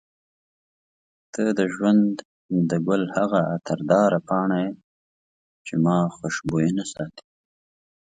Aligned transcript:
ته 1.33 1.41
د 1.59 1.61
ژوند 1.73 2.13
د 2.69 2.71
ګل 2.87 3.03
هغه 3.17 3.39
عطرداره 3.55 4.19
پاڼه 4.27 4.57
یې 4.65 4.71
چې 5.65 5.73
ما 5.83 5.97
خوشبوینه 6.15 6.83
ساتي. 6.93 7.23